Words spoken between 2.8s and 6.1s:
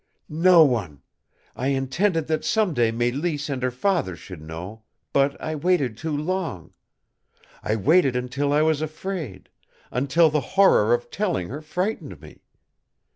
Mélisse and her father should know; but I waited